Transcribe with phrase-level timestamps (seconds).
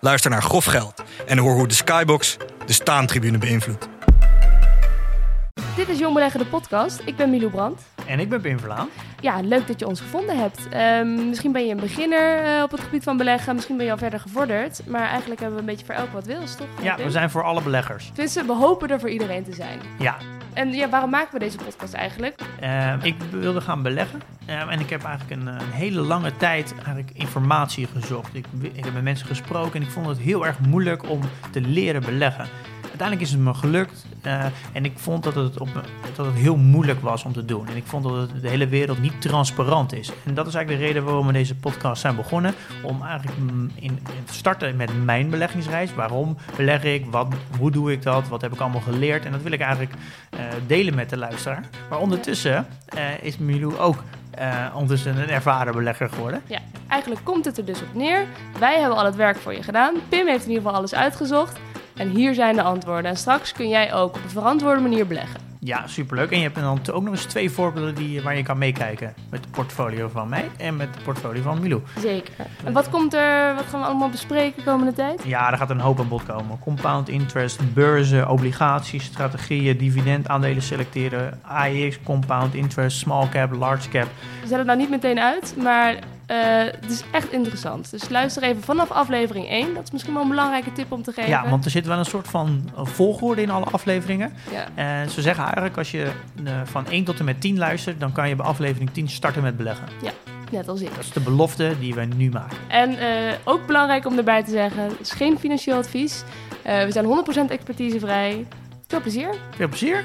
[0.00, 2.36] Luister naar Grof Geld en hoor hoe de Skybox
[2.66, 3.88] de staantribune beïnvloedt.
[5.76, 7.02] Dit is Jong Beleggen, de podcast.
[7.04, 7.82] Ik ben Milou Brandt.
[8.06, 8.88] En ik ben Pim Verlaan.
[9.20, 10.68] Ja, leuk dat je ons gevonden hebt.
[10.70, 13.54] Ehm, misschien ben je een beginner eh, op het gebied van beleggen.
[13.54, 14.82] Misschien ben je al verder gevorderd.
[14.86, 16.66] Maar eigenlijk hebben we een beetje voor elk wat wils, toch?
[16.82, 17.04] Ja, Pim?
[17.04, 18.06] we zijn voor alle beleggers.
[18.06, 19.80] Tenminste, we hopen er voor iedereen te zijn.
[19.98, 20.16] Ja,
[20.52, 22.40] En ja, waarom maken we deze podcast eigenlijk?
[22.60, 24.20] eh, ik wilde gaan beleggen.
[24.46, 28.34] Eh, en ik heb eigenlijk een, een hele lange tijd eigenlijk informatie gezocht.
[28.34, 28.44] Ik
[28.84, 32.46] heb met mensen gesproken en ik vond het heel erg moeilijk om te leren beleggen.
[33.00, 34.06] Uiteindelijk is het me gelukt.
[34.22, 35.68] eh, en ik vond dat het, op,
[36.16, 37.68] dat het heel moeilijk was om te doen.
[37.68, 40.12] En ik vond dat het, de hele wereld niet transparant is.
[40.24, 42.54] En dat is eigenlijk de reden waarom we deze podcast zijn begonnen.
[42.82, 45.94] Om eigenlijk mm, in, in te starten met mijn beleggingsreis.
[45.94, 47.06] Waarom beleg ik?
[47.10, 47.26] Wat,
[47.58, 48.28] hoe doe ik dat?
[48.28, 49.24] Wat heb ik allemaal geleerd?
[49.24, 49.94] En dat wil ik eigenlijk
[50.30, 51.64] eh, delen met de luisteraar.
[51.90, 54.02] Maar ondertussen eh, is Milou ook
[54.74, 56.42] ondertussen een ervaren belegger geworden.
[56.46, 58.26] Ja, eigenlijk komt het er dus op neer.
[58.58, 59.94] Wij hebben al het werk voor je gedaan.
[60.08, 61.58] Pim heeft in ieder geval alles uitgezocht.
[62.00, 63.10] En hier zijn de antwoorden.
[63.10, 65.40] En straks kun jij ook op een verantwoorde manier beleggen.
[65.58, 66.30] Ja, superleuk.
[66.30, 69.14] En je hebt dan ook nog eens twee voorbeelden die, waar je kan meekijken.
[69.30, 71.82] Met het portfolio van mij en met het portfolio van Milou.
[71.98, 72.32] Zeker.
[72.64, 75.22] En wat komt er, wat gaan we allemaal bespreken komende tijd?
[75.24, 76.58] Ja, er gaat een hoop aan bod komen.
[76.58, 84.08] Compound interest, beurzen, obligaties, strategieën, dividend, aandelen selecteren, AEX, compound interest, small cap, large cap.
[84.40, 85.98] We zetten het nou niet meteen uit, maar
[86.30, 87.90] eh, het is echt interessant.
[87.90, 89.74] Dus luister even vanaf aflevering 1.
[89.74, 91.30] Dat is misschien wel een belangrijke tip om te geven.
[91.30, 94.32] Ja, want er zit wel een soort van eh, volgorde in alle afleveringen.
[94.50, 94.66] Ja.
[94.74, 96.10] En ze zeggen eigenlijk als je
[96.44, 99.42] eh, van 1 tot en met 10 luistert, dan kan je bij aflevering 10 starten
[99.42, 99.88] met beleggen.
[100.50, 100.94] net als ik.
[100.94, 102.56] Dat is de belofte die we nu maken.
[102.68, 106.22] En eh, ook belangrijk om erbij te zeggen, het is geen financieel advies.
[106.62, 107.04] Eh, we zijn
[107.48, 108.46] 100% expertisevrij.
[108.86, 109.34] Veel plezier.
[109.56, 110.04] Veel plezier!